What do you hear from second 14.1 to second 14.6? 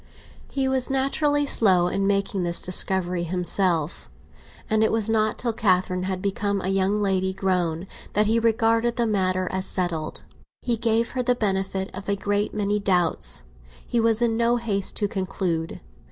in no